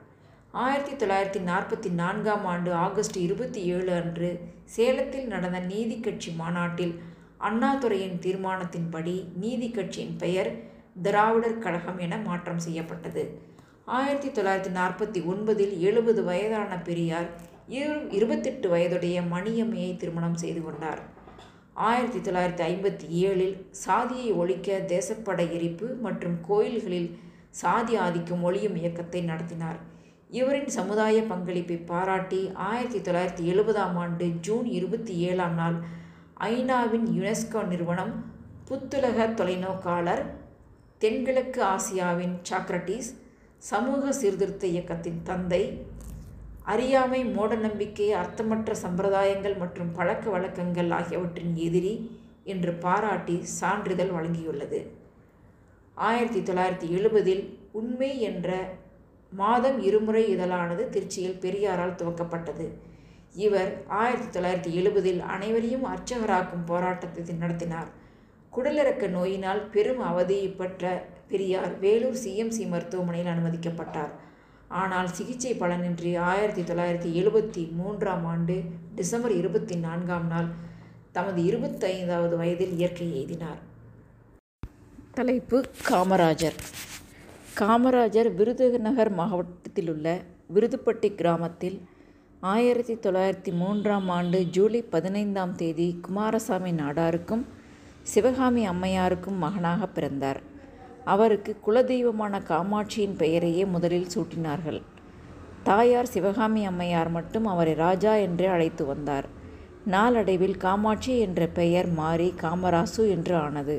ஆயிரத்தி 0.52 1.06
தொள்ளாயிரத்தி 1.06 1.40
நாற்பத்தி 1.50 1.90
நான்காம் 1.90 2.44
ஆண்டு 2.44 2.72
ஆகஸ்ட் 2.72 3.16
இருபத்தி 3.16 3.62
ஏழு 3.62 3.92
அன்று 3.92 4.30
சேலத்தில் 4.64 5.26
நடந்த 5.26 5.58
நீதி 5.60 6.00
கட்சி 6.00 6.32
மாநாட்டில் 6.32 6.94
அண்ணாதுரையின் 7.40 8.18
தீர்மானத்தின்படி 8.18 9.28
நீதி 9.34 9.70
கட்சியின் 9.70 10.16
பெயர் 10.16 10.50
திராவிடர் 11.02 11.58
கழகம் 11.58 11.98
என 11.98 12.16
மாற்றம் 12.16 12.58
செய்யப்பட்டது. 12.58 13.40
ஆயிரத்தி 13.86 14.28
தொள்ளாயிரத்தி 14.28 14.70
நாற்பத்தி 14.76 15.20
ஒன்பதில் 15.32 15.74
எழுபது 15.78 16.20
வயதான 16.24 16.76
பெரியார் 16.78 17.28
இரு 17.68 17.98
இருபத்தெட்டு 18.10 18.68
வயதுடைய 18.68 19.16
மணியம்மையை 19.22 19.96
திருமணம் 19.96 20.34
செய்து 20.34 20.60
கொண்டார். 20.64 21.00
ஆயிரத்தி 21.88 22.18
தொள்ளாயிரத்தி 22.18 22.64
ஐம்பத்தி 22.66 23.06
ஏழில் 23.26 23.54
சாதியை 23.70 24.30
ஒழிக்க 24.32 24.78
தேசப்பட 24.92 25.42
எரிப்பு 25.56 25.88
மற்றும் 25.96 26.36
கோயில்களில் 26.48 27.10
சாதி 27.50 27.96
ஆதிக்கம் 27.96 28.42
ஒழியும் 28.44 28.78
இயக்கத்தை 28.80 29.20
நடத்தினார். 29.20 29.78
இவரின் 30.30 30.70
சமுதாய 30.78 31.20
பங்களிப்பை 31.22 31.76
பாராட்டி 31.90 32.40
ஆயிரத்தி 32.70 32.98
தொள்ளாயிரத்தி 32.98 33.44
எழுபதாம் 33.52 33.96
ஆண்டு 33.96 34.28
ஜூன் 34.40 34.66
இருபத்தி 34.78 35.14
ஏழாம் 35.28 35.54
நாள் 35.54 35.76
ஐநாவின் 36.50 37.06
யுனெஸ்கோ 37.18 37.62
நிறுவனம் 37.66 38.12
புத்துலக 38.70 39.28
தொலைநோக்காளர் 39.34 40.24
தென்கிழக்கு 40.98 41.62
ஆசியாவின் 41.74 42.34
சாக்ரட்டிஸ் 42.50 43.12
சமூக 43.58 44.12
சீர்திருத்த 44.12 44.66
இயக்கத்தின் 44.66 45.22
தந்தை 45.22 45.82
அறியாமை 46.62 47.24
மூட 47.24 47.54
நம்பிக்கை 47.54 48.12
அர்த்தமற்ற 48.12 48.74
சம்பிரதாயங்கள் 48.82 49.56
மற்றும் 49.58 49.92
பழக்க 49.92 50.30
வழக்கங்கள் 50.30 50.90
ஆகியவற்றின் 50.90 51.56
எதிரி 51.56 52.20
என்று 52.44 52.72
பாராட்டி 52.72 53.36
சான்றிதழ் 53.42 54.10
வழங்கியுள்ளது. 54.10 54.86
ஆயிரத்தி 55.94 56.40
தொள்ளாயிரத்தி 56.40 56.88
எழுபதில் 56.88 57.56
உண்மை 57.72 58.20
என்ற 58.20 58.68
மாதம் 59.30 59.78
இருமுறை 59.80 60.36
இதழானது 60.36 60.88
திருச்சியில் 60.88 61.38
பெரியாரால் 61.38 61.98
துவக்கப்பட்டது. 62.00 62.66
இவர் 63.32 63.84
ஆயிரத்தி 63.86 64.38
தொள்ளாயிரத்தி 64.38 64.72
எழுபதில் 64.80 65.20
அனைவரையும் 65.20 65.84
அர்ச்சகராக்கும் 65.84 66.66
போராட்டத்தை 66.66 67.34
நடத்தினார். 67.34 67.88
குடலிறக்க 68.52 69.08
நோயினால் 69.08 69.62
பெரும் 69.66 70.00
அவதியைப்பட்ட 70.00 71.14
பெரியார் 71.28 71.78
வேலூர் 71.78 72.18
சிஎம்சி 72.24 72.68
மருத்துவமனையில் 72.68 73.32
அனுமதிக்கப்பட்டார். 73.32 74.12
ஆனால் 74.68 75.08
சிகிச்சை 75.08 75.54
பலனின்றி 75.54 76.18
ஆயிரத்தி 76.18 76.62
தொள்ளாயிரத்தி 76.62 77.10
எழுபத்தி 77.22 77.72
மூன்றாம் 77.72 78.24
ஆண்டு 78.24 78.62
டிசம்பர் 78.94 79.32
இருபத்தி 79.32 79.76
நான்காம் 79.76 80.26
நாள் 80.26 80.48
தமது 81.12 81.42
இருபத்தைந்தாவது 81.42 82.36
வயதில் 82.36 82.74
இயற்கை 82.76 83.08
எய்தினார். 83.20 83.60
தலைப்பு 85.14 85.64
காமராஜர். 85.88 86.56
காமராஜர் 87.58 88.34
விருதுநகர் 88.34 89.12
மாவட்டத்தில் 89.12 89.90
உள்ள 89.90 90.20
விருதுப்பட்டி 90.54 91.14
கிராமத்தில் 91.14 91.78
ஆயிரத்தி 92.40 92.94
தொள்ளாயிரத்தி 92.94 93.52
மூன்றாம் 93.52 94.08
ஆண்டு 94.08 94.44
ஜூலை 94.46 94.82
பதினைந்தாம் 94.82 95.54
தேதி 95.54 95.98
குமாரசாமி 96.02 96.72
நாடாருக்கும் 96.72 97.44
சிவகாமி 98.02 98.68
அம்மையாருக்கும் 98.68 99.40
மகனாக 99.44 99.86
பிறந்தார். 99.86 100.40
அவருக்கு 101.06 101.52
குலதெய்வமான 101.66 102.40
காமாட்சியின் 102.48 103.16
பெயரையே 103.16 103.64
முதலில் 103.64 104.08
சூட்டினார்கள். 104.14 104.80
தாயார் 105.62 106.06
சிவகாமி 106.06 106.62
அம்மையார் 106.64 107.10
மட்டும் 107.10 107.46
அவரை 107.46 107.74
ராஜா 107.74 108.14
என்றே 108.14 108.46
அழைத்து 108.46 108.84
வந்தார். 108.86 109.26
நாளடைவில் 109.84 110.56
காமாட்சி 110.56 111.18
என்ற 111.18 111.46
பெயர் 111.46 111.88
மாறி 111.88 112.34
காமராசு 112.42 113.02
என்று 113.10 113.36
ஆனது. 113.36 113.76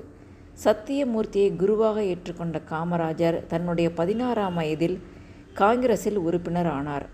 சத்தியமூர்த்தியை 0.63 1.49
குருவாக 1.55 2.01
ஏற்றுக்கொண்ட 2.01 2.61
காமராஜர் 2.69 3.45
தன்னுடைய 3.45 3.91
பதினாறாம் 3.91 4.55
வயதில் 4.55 4.97
காங்கிரஸில் 5.53 6.17
உறுப்பினர் 6.17 6.69
ஆனார். 6.69 7.05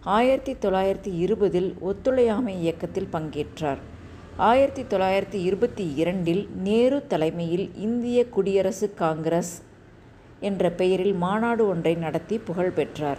ஆயிரத்தி 0.00 0.52
தொள்ளாயிரத்தி 0.52 1.10
இருபதில் 1.24 1.70
ஒத்துழையாமை 1.80 2.54
இயக்கத்தில் 2.60 3.12
பங்கேற்றார். 3.12 3.82
ஆயிரத்தி 4.36 4.82
தொள்ளாயிரத்தி 4.82 5.34
இருபத்தி 5.34 5.94
இரண்டில் 5.94 6.48
நேரு 6.62 7.06
தலைமையில் 7.06 7.70
இந்திய 7.74 8.28
குடியரசு 8.28 8.94
காங்கிரஸ் 8.94 9.62
என்ற 10.40 10.70
பெயரில் 10.70 11.12
மாநாடு 11.12 11.68
ஒன்றை 11.68 11.94
நடத்தி 11.94 12.38
புகழ் 12.38 12.70
பெற்றார். 12.70 13.18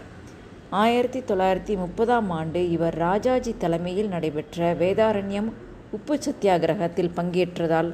ஆயிரத்தி 0.69 1.19
தொள்ளாயிரத்தி 1.19 1.75
முப்பதாம் 1.77 2.29
ஆண்டு 2.29 2.69
இவர் 2.69 2.93
ராஜாஜி 2.93 3.55
தலைமையில் 3.57 4.07
நடைபெற்ற 4.07 4.73
வேதாரண்யம் 4.73 5.51
உப்பு 5.91 6.17
சத்தியாகிரகத்தில் 6.17 7.11
பங்கேற்றதால் 7.15 7.93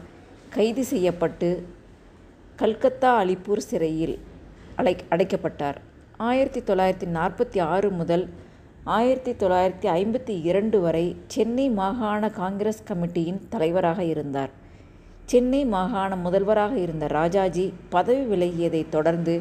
கைது 0.49 0.83
செய்யப்பட்டு 0.83 1.67
கல்கத்தா 2.55 3.23
அலிப்பூர் 3.23 3.57
சிறையில் 3.57 4.19
அடை 4.75 4.95
அடைக்கப்பட்டார். 5.09 5.75
ஆயிரத்தி 6.17 6.59
தொள்ளாயிரத்தி 6.59 7.07
நாற்பத்தி 7.13 7.61
ஆறு 7.61 7.89
முதல் 7.89 8.29
ஆயிரத்தி 8.95 9.31
தொள்ளாயிரத்தி 9.31 9.87
ஐம்பத்தி 9.99 10.35
இரண்டு 10.43 10.81
வரை 10.81 11.15
சென்னை 11.27 11.69
மாகாண 11.69 12.29
காங்கிரஸ் 12.29 12.83
கமிட்டியின் 12.87 13.39
தலைவராக 13.49 14.03
இருந்தார். 14.03 14.49
சென்னை 15.25 15.65
மாகாண 15.65 16.15
முதல்வராக 16.15 16.77
இருந்த 16.77 17.07
ராஜாஜி 17.07 17.73
பதவி 17.89 18.23
விலகியதைத் 18.33 18.89
தொடர்ந்து 18.89 19.35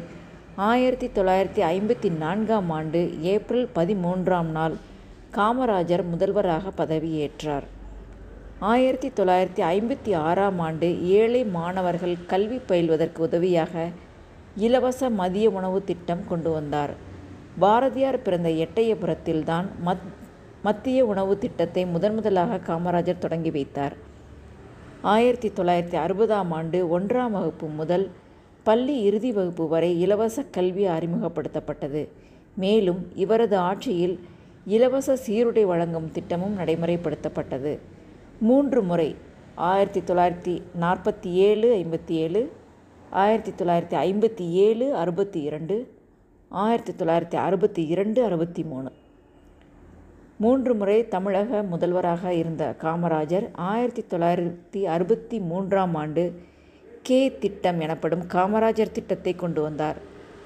ஆயிரத்தி 0.55 1.07
தொள்ளாயிரத்தி 1.07 1.63
ஐம்பத்தி 1.71 2.11
நான்காம் 2.17 2.69
ஆண்டு 2.69 3.01
ஏப்ரல் 3.21 3.67
பதிமூன்றாம் 3.75 4.51
நாள் 4.59 4.75
காமராஜர் 5.31 6.05
முதல்வராக 6.09 6.85
பதவியேற்றார். 6.85 7.67
ஆயிரத்தி 8.59 9.11
தொள்ளாயிரத்தி 9.15 9.65
ஐம்பத்தி 9.75 10.15
ஆறாம் 10.15 10.59
ஆண்டு 10.59 10.89
ஏழை 11.19 11.43
மாணவர்கள் 11.57 12.17
கல்வி 12.27 12.61
பயில்வதற்கு 12.67 13.17
உதவியாக 13.17 13.87
இலவச 14.55 15.09
மதிய 15.09 15.49
உணவு 15.49 15.83
திட்டம் 15.83 16.27
கொண்டு 16.27 16.51
வந்தார். 16.51 17.07
பாரதியார் 17.59 18.21
பிறந்த 18.21 18.49
எட்டயபுரத்தில்தான் 18.49 19.67
மத் 19.85 20.07
மத்திய 20.63 21.05
உணவு 21.05 21.37
திட்டத்தை 21.37 21.85
முதன் 21.85 22.13
முதலாக 22.13 22.59
காமராஜர் 22.67 23.17
தொடங்கி 23.17 23.51
வைத்தார். 23.51 23.95
ஆயிரத்தி 25.01 25.49
தொள்ளாயிரத்தி 25.49 25.97
அறுபதாம் 26.05 26.49
ஆண்டு 26.49 26.99
ஒன்றாம் 26.99 27.31
வகுப்பு 27.31 27.67
முதல் 27.67 28.09
பள்ளி 28.63 29.01
இறுதி 29.01 29.31
வகுப்பு 29.31 29.67
வரை 29.67 30.01
இலவச 30.01 30.43
கல்வி 30.43 30.85
அறிமுகப்படுத்தப்பட்டது. 30.87 32.07
மேலும் 32.55 33.07
இவரது 33.15 33.57
ஆட்சியில் 33.57 34.19
இலவச 34.65 35.15
சீருடை 35.15 35.65
வழங்கும் 35.65 36.11
திட்டமும் 36.11 36.57
நடைமுறைப்படுத்தப்பட்டது. 36.57 37.79
மூன்று 38.39 38.83
முறை 38.83 39.15
ஆயிரத்தி 39.55 39.99
தொள்ளாயிரத்தி 39.99 40.61
நாற்பத்தி 40.79 41.31
ஏழு 41.47 41.69
ஐம்பத்தி 41.75 42.15
ஏழு 42.25 42.51
ஆயிரத்தி 43.09 43.51
தொள்ளாயிரத்தி 43.51 43.97
ஐம்பத்தி 44.07 44.49
ஏழு 44.49 44.95
அறுபத்தி 44.95 45.41
இரண்டு 45.41 45.97
ஆயிரத்தி 46.51 46.93
தொள்ளாயிரத்தி 46.93 47.35
அறுபத்தி 47.35 47.87
இரண்டு 47.87 48.23
அறுபத்தி 48.23 48.63
மூணு. 48.63 48.91
மூன்று 50.37 50.75
முறை 50.75 51.07
தமிழக 51.07 51.63
முதல்வராக 51.63 52.33
இருந்த 52.33 52.75
காமராஜர் 52.81 53.49
ஆயிரத்தி 53.53 54.05
தொள்ளாயிரத்தி 54.09 54.83
அறுபத்தி 54.83 55.39
மூன்றாம் 55.39 55.95
ஆண்டு 55.95 56.41
கே 57.03 57.37
திட்டம் 57.37 57.79
எனப்படும் 57.79 58.21
காமராஜர் 58.21 58.91
திட்டத்தை 58.91 59.35
கொண்டு 59.35 59.61
வந்தார். 59.61 59.95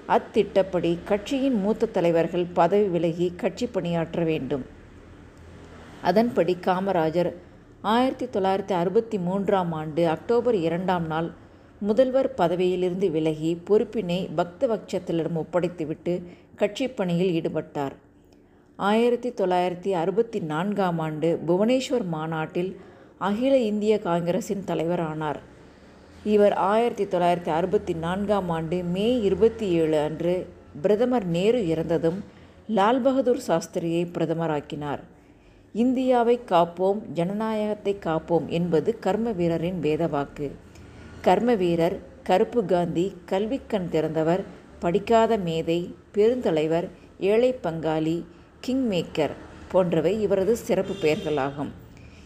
அத்திட்டப்படி 0.07 0.97
கட்சியின் 1.03 1.53
மூத்த 1.53 1.85
தலைவர்கள் 1.85 2.45
பதவி 2.53 2.87
விலகி 2.87 3.33
கட்சி 3.35 3.67
பணியாற்ற 3.67 4.23
வேண்டும். 4.23 4.65
அதன்படி 6.01 6.57
காமராஜர் 6.65 7.33
ஆயிரத்தி 7.81 8.25
தொள்ளாயிரத்தி 8.25 8.71
அறுபத்தி 8.71 9.17
மூன்றாம் 9.17 9.71
ஆண்டு 9.71 10.07
அக்டோபர் 10.07 10.55
இரண்டாம் 10.55 11.07
நாள் 11.07 11.31
முதல்வர் 11.87 12.29
பதவியிலிருந்து 12.33 13.07
விலகி 13.11 13.51
பொறுப்பினை 13.67 14.17
பக்தபக்ஷத்திலிடம் 14.37 15.37
ஒப்படைத்துவிட்டு 15.41 16.13
கட்சி 16.55 16.85
பணியில் 16.87 17.31
ஈடுபட்டார். 17.39 17.95
ஆயிரத்தி 18.75 19.29
தொள்ளாயிரத்தி 19.29 19.91
அறுபத்தி 19.91 20.39
நான்காம் 20.39 20.99
ஆண்டு 20.99 21.29
புவனேஸ்வர் 21.47 22.05
மாநாட்டில் 22.05 22.71
அகில 23.17 23.57
இந்திய 23.57 23.99
காங்கிரசின் 23.99 24.63
தலைவர் 24.63 24.99
ஆனார் 24.99 25.39
இவர் 26.23 26.53
ஆயிரத்தி 26.53 27.05
தொள்ளாயிரத்தி 27.05 27.49
அறுபத்தி 27.49 27.93
நான்காம் 27.93 28.49
ஆண்டு 28.49 28.83
மே 28.83 29.07
இருபத்தி 29.21 29.67
ஏழு 29.81 29.97
அன்று 29.97 30.35
பிரதமர் 30.81 31.25
நேரு 31.25 31.61
இறந்ததும் 31.67 32.19
லால் 32.67 33.01
பகதூர் 33.01 33.45
சாஸ்திரியை 33.47 34.03
பிரதமராக்கினார். 34.15 35.01
இந்தியாவை 35.73 36.39
காப்போம் 36.49 37.01
ஜனநாயகத்தை 37.13 37.95
காப்போம் 38.05 38.47
என்பது 38.47 38.99
கர்ம 38.99 39.31
வீரரின் 39.31 39.81
வேதவாக்கு. 39.87 40.49
கர்ம 41.25 41.53
வீரர் 41.55 41.99
கருப்பு 42.23 42.65
காந்தி 42.65 43.15
கல்விக்கண் 43.25 43.89
திறந்தவர் 43.91 44.41
படிக்காத 44.79 45.37
மேதை 45.37 45.95
பெருந்தலைவர் 46.13 46.87
ஏழை 47.19 47.55
பங்காளி 47.63 48.23
கிங் 48.59 48.91
மேக்கர் 48.91 49.29
போன்றவை 49.71 50.21
இவரது 50.21 50.55
சிறப்பு 50.55 50.93
பெயர்களாகும். 50.93 51.69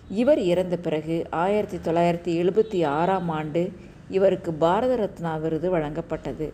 இவர் 0.10 0.40
இறந்த 0.40 0.78
பிறகு 0.78 1.26
ஆயிரத்தி 1.30 1.78
தொள்ளாயிரத்தி 1.78 2.44
எழுபத்தி 2.44 2.86
ஆறாம் 2.86 3.30
ஆண்டு 3.30 3.72
இவருக்கு 4.10 4.54
பாரத 4.54 4.96
ரத்னா 4.96 5.36
விருது 5.36 5.78
வழங்கப்பட்டது. 5.78 6.52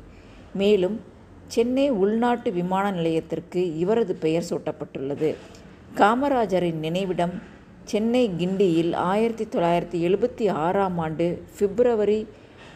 மேலும் 0.53 1.01
சென்னை 1.47 1.89
உள்நாட்டு 1.89 2.51
விமான 2.51 2.91
நிலையத்திற்கு 2.91 3.77
இவரது 3.77 4.15
பெயர் 4.15 4.50
சூட்டப்பட்டுள்ளது. 4.50 5.35
காமராஜரின் 5.95 6.83
நினைவிடம் 6.88 7.51
சென்னை 7.83 8.31
கிண்டியில் 8.39 8.95
ஆயிரத்தி 8.95 9.45
தொள்ளாயிரத்தி 9.45 9.97
எழுபத்தி 10.07 10.51
ஆறாம் 10.51 10.97
ஆண்டு 10.97 11.43
பிப்ரவரி 11.57 12.27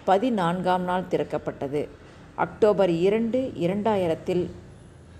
பதினான்காம் 0.03 0.83
நாள் 0.83 1.09
திறக்கப்பட்டது. 1.09 1.87
அக்டோபர் 2.35 2.89
இரண்டு 2.89 3.51
இரண்டாயிரத்தில் 3.55 4.49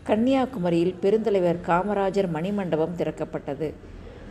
கன்னியாகுமரியில் 0.06 0.96
பெருந்தலைவர் 1.02 1.60
காமராஜர் 1.68 2.30
மணிமண்டபம் 2.34 2.98
திறக்கப்பட்டது. 2.98 3.74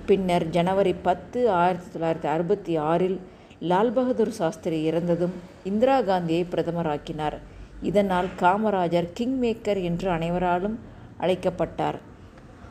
பின்னர் 0.06 0.48
ஜனவரி 0.48 0.94
பத்து 1.02 1.50
ஆயிரத்தி 1.50 1.98
தொள்ளாயிரத்தி 1.98 2.30
அறுபத்தி 2.32 2.76
ஆறில் 2.76 3.20
லால் 3.60 3.92
பகதூர் 3.92 4.30
சாஸ்திரி 4.30 4.90
இறந்ததும் 4.90 5.32
இந்திரா 5.64 6.00
காந்தியை 6.00 6.46
பிரதமராக்கினார். 6.50 7.38
இதனால் 7.82 8.26
காமராஜர் 8.40 9.08
கிங் 9.14 9.42
மேக்கர் 9.42 9.82
என்று 9.82 10.10
அனைவராலும் 10.10 10.78
அழைக்கப்பட்டார். 11.18 12.14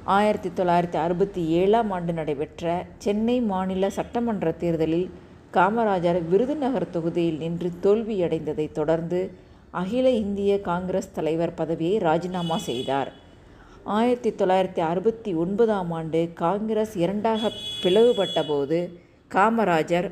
ஆயிரத்தி 0.06 0.50
தொள்ளாயிரத்தி 0.50 0.96
அறுபத்தி 0.96 1.48
ஏழாம் 1.48 1.92
ஆண்டு 1.92 2.14
நடைபெற்ற 2.14 2.86
சென்னை 2.98 3.42
மாநில 3.42 3.90
சட்டமன்ற 3.90 4.52
தேர்தலில் 4.52 5.08
காமராஜர் 5.54 6.28
விருதுநகர் 6.30 6.90
தொகுதியில் 6.90 7.38
நின்று 7.38 7.72
தோல்வியடைந்ததைத் 7.84 8.72
தொடர்ந்து 8.72 9.32
அகில 9.72 10.10
இந்திய 10.10 10.62
காங்கிரஸ் 10.62 11.12
தலைவர் 11.12 11.54
பதவியை 11.54 11.98
ராஜினாமா 11.98 12.58
செய்தார். 12.58 13.12
ஆயிரத்தி 13.84 14.30
தொள்ளாயிரத்தி 14.30 14.80
அறுபத்தி 14.80 15.34
ஒன்பதாம் 15.34 15.92
ஆண்டு 15.92 16.30
காங்கிரஸ் 16.34 16.96
இரண்டாக 16.96 17.52
பிளவுபட்ட 17.84 18.44
போது 18.44 19.00
காமராஜர் 19.32 20.12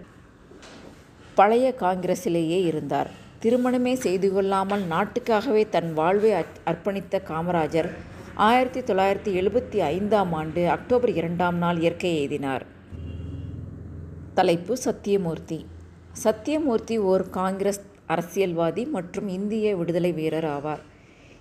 பழைய 1.35 1.73
காங்கிரஸிலேயே 1.73 2.63
இருந்தார். 2.63 3.11
திருமணமே 3.43 3.93
செய்து 3.93 4.33
கொள்ளாமல் 4.33 4.81
நாட்டுக்காகவே 4.89 5.69
தன் 5.69 5.93
வாழ்வை 5.93 6.33
அர்ப்பணித்த 6.65 7.21
காமராஜர் 7.29 7.91
ஆயிரத்தி 8.35 8.79
தொள்ளாயிரத்தி 8.81 9.31
எழுபத்தி 9.39 9.77
ஐந்தாம் 9.77 10.33
ஆண்டு 10.33 10.69
அக்டோபர் 10.69 11.09
இரண்டாம் 11.09 11.57
நாள் 11.57 11.79
இயற்கை 11.79 12.27
எய்தினார். 12.27 12.61
தலைப்பு 14.33 14.77
சத்தியமூர்த்தி. 14.85 15.65
சத்தியமூர்த்தி 16.23 16.97
ஓர் 16.97 17.29
காங்கிரஸ் 17.29 17.81
அரசியல்வாதி 18.05 18.85
மற்றும் 18.85 19.27
இந்திய 19.27 19.75
விடுதலை 19.75 20.11
வீரர் 20.11 20.43
ஆவார். 20.43 20.79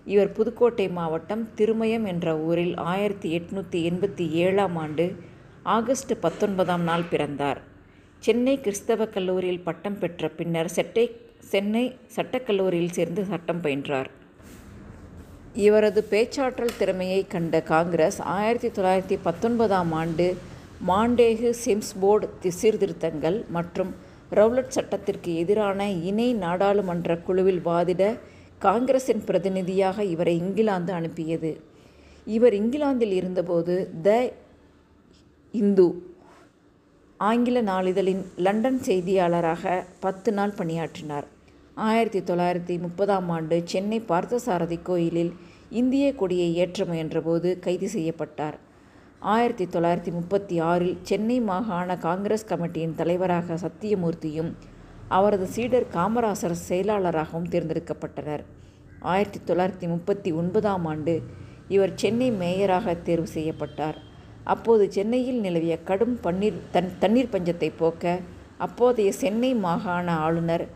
இவர் 0.05 0.33
புதுக்கோட்டை 0.33 0.89
மாவட்டம் 0.89 1.49
திருமயம் 1.57 2.07
என்ற 2.07 2.39
ஊரில் 2.39 2.77
ஆயிரத்தி 2.77 3.39
எட்நூற்றி 3.39 3.91
எண்பத்தி 3.91 4.31
ஏழாம் 4.31 4.77
ஆண்டு 4.77 5.17
ஆகஸ்ட் 5.63 6.21
பத்தொன்பதாம் 6.21 6.83
நாள் 6.83 7.11
பிறந்தார். 7.11 7.61
சென்னை 8.19 8.61
கிறிஸ்தவ 8.61 9.07
கல்லூரியில் 9.07 9.61
பட்டம் 9.61 9.99
பெற்ற 9.99 10.29
பின்னர் 10.29 10.69
செட்டை 10.69 11.17
சென்னை 11.39 11.97
சட்டக்கல்லூரியில் 12.17 12.91
சேர்ந்து 12.91 13.25
சட்டம் 13.25 13.63
பயின்றார். 13.63 14.07
இவரது 15.55 16.03
பேச்சாற்றல் 16.03 16.77
திறமையை 16.79 17.27
கண்ட 17.27 17.63
காங்கிரஸ் 17.63 18.21
ஆயிரத்தி 18.21 18.69
தொள்ளாயிரத்தி 18.69 19.19
பத்தொன்பதாம் 19.23 19.93
ஆண்டு 19.93 20.37
மாண்டேகு 20.87 21.55
சிம்ஸ்போர்டு 21.65 22.51
சீர்திருத்தங்கள் 22.61 23.49
மற்றும் 23.49 23.95
ரவுலட் 24.31 24.69
சட்டத்திற்கு 24.69 25.35
எதிரான 25.35 25.91
இணை 25.91 26.33
நாடாளுமன்ற 26.35 27.17
குழுவில் 27.17 27.61
வாதிட 27.65 28.19
காங்கிரஸின் 28.59 29.25
பிரதிநிதியாக 29.25 30.05
இவரை 30.05 30.37
இங்கிலாந்து 30.37 30.93
அனுப்பியது. 30.93 31.61
இவர் 32.27 32.53
இங்கிலாந்தில் 32.53 33.13
இருந்தபோது 33.13 33.91
த 34.03 34.33
இந்து 35.51 35.87
ஆங்கில 37.17 37.63
நாளிதழின் 37.63 38.25
லண்டன் 38.37 38.81
செய்தியாளராக 38.81 39.85
பத்து 40.01 40.33
நாள் 40.33 40.59
பணியாற்றினார். 40.59 41.27
ஆயிரத்தி 41.77 42.21
தொள்ளாயிரத்தி 42.21 42.81
முப்பதாம் 42.81 43.29
ஆண்டு 43.29 43.63
சென்னை 43.65 44.01
பார்த்தசாரதி 44.01 44.79
கோயிலில் 44.83 45.33
இந்திய 45.71 46.15
கொடியை 46.15 46.55
ஏற்ற 46.55 46.85
முயன்றபோது 46.85 47.59
கைது 47.59 47.89
செய்யப்பட்டார். 47.89 48.57
ஆயிரத்தி 49.21 49.65
தொள்ளாயிரத்தி 49.65 50.13
முப்பத்தி 50.13 50.61
ஆறில் 50.61 50.99
சென்னை 51.03 51.41
மாகாண 51.41 51.97
காங்கிரஸ் 51.97 52.47
கமிட்டியின் 52.49 52.95
தலைவராக 52.95 53.55
சத்தியமூர்த்தியும் 53.55 54.53
அவரது 55.09 55.47
சீடர் 55.47 55.87
காமராசர் 55.95 56.57
செயலாளராகவும் 56.69 57.49
தேர்ந்தெடுக்கப்பட்டனர். 57.49 58.45
ஆயிரத்தி 59.01 59.53
தொள்ளாயிரத்தி 59.53 59.89
முப்பத்தி 59.89 60.33
ஒன்பதாம் 60.33 60.85
ஆண்டு 60.85 61.23
இவர் 61.69 61.95
சென்னை 61.95 62.33
மேயராக 62.33 63.03
தேர்வு 63.03 63.27
செய்யப்பட்டார். 63.27 63.99
அப்போது 64.45 64.93
சென்னையில் 64.93 65.41
நிலவிய 65.41 65.83
கடும் 65.83 66.19
பன்னீர் 66.23 66.61
தன் 66.71 66.93
தண்ணீர் 66.99 67.33
பஞ்சத்தை 67.33 67.73
போக்க 67.77 68.19
அப்போதைய 68.59 69.13
சென்னை 69.13 69.55
மாகாண 69.55 70.13
ஆளுநர் 70.13 70.69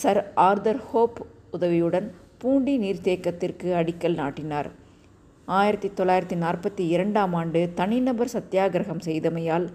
சர் 0.00 0.32
ஆர்தர் 0.34 0.80
ஹோப் 0.90 1.18
உதவியுடன் 1.50 2.06
பூண்டி 2.38 2.72
நீர்த்தேக்கத்திற்கு 2.78 3.68
அடிக்கல் 3.80 4.14
நாட்டினார். 4.14 4.68
ஆயிரத்தி 5.44 5.88
தொள்ளாயிரத்தி 5.88 6.36
நாற்பத்தி 6.44 6.84
இரண்டாம் 6.94 7.32
ஆண்டு 7.32 7.70
தனிநபர் 7.74 8.30
சத்தியாகிரகம் 8.32 9.02
செய்தமையால் 9.04 9.66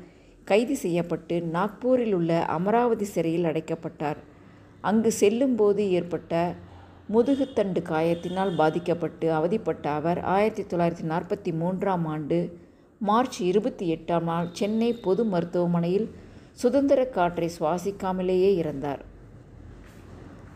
கைது 0.44 0.76
செய்யப்பட்டு 0.78 1.36
நாக்பூரில் 1.54 2.14
உள்ள 2.14 2.46
அமராவதி 2.46 3.06
சிறையில் 3.06 3.44
அடைக்கப்பட்டார். 3.44 4.20
அங்கு 4.82 5.12
செல்லும்போது 5.12 5.92
ஏற்பட்ட 5.92 6.56
முதுகுத்தண்டு 7.14 7.82
காயத்தினால் 7.92 8.56
பாதிக்கப்பட்டு 8.56 9.30
அவதிப்பட்ட 9.34 9.90
அவர் 9.90 10.20
ஆயிரத்தி 10.20 10.76
தொள்ளாயிரத்தி 10.76 11.08
நாற்பத்தி 11.14 11.54
மூன்றாம் 11.54 12.06
ஆண்டு 12.06 12.40
மார்ச் 13.00 13.42
இருபத்தி 13.42 13.86
எட்டாம் 13.96 14.24
நாள் 14.24 14.50
சென்னை 14.52 14.94
பொது 14.94 15.26
மருத்துவமனையில் 15.26 16.10
சுதந்திர 16.54 17.06
காற்றை 17.06 17.50
சுவாசிக்காமலேயே 17.60 18.52
இறந்தார். 18.64 19.09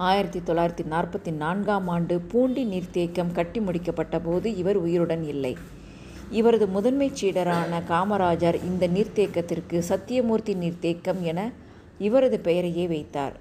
ஆயிரத்தி 0.08 0.40
தொள்ளாயிரத்தி 0.48 0.86
நாற்பத்தி 0.94 1.32
நான்காம் 1.44 1.88
ஆண்டு 1.96 2.16
பூண்டி 2.32 2.64
நீர்த்தேக்கம் 2.66 3.32
கட்டி 3.32 3.60
முடிக்கப்பட்ட 3.60 4.18
போது 4.24 4.48
இவர் 4.62 4.80
உயிருடன் 4.86 5.26
இல்லை. 5.34 5.54
இவரது 6.40 6.68
முதன்மை 6.76 7.08
சீடரான 7.20 7.82
காமராஜர் 7.90 8.58
இந்த 8.70 8.88
நீர்த்தேக்கத்திற்கு 8.88 9.80
சத்தியமூர்த்தி 9.90 10.54
நீர்த்தேக்கம் 10.64 11.22
என 11.22 11.40
இவரது 12.08 12.40
பெயரையே 12.40 12.86
வைத்தார். 12.88 13.36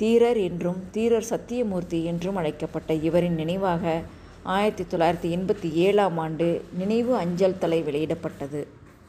தீரர் 0.00 0.40
என்றும் 0.48 0.80
தீரர் 0.90 1.30
சத்தியமூர்த்தி 1.30 2.00
என்றும் 2.10 2.38
அழைக்கப்பட்ட 2.40 2.92
இவரின் 3.08 3.34
நினைவாக 3.34 4.00
ஆயிரத்தி 4.56 4.84
தொள்ளாயிரத்தி 4.92 5.30
எண்பத்தி 5.36 5.68
ஏழாம் 5.86 6.18
ஆண்டு 6.18 6.46
நினைவு 6.78 7.12
அஞ்சல் 7.16 7.60
தலை 7.64 7.80
வெளியிடப்பட்டது. 7.82 8.62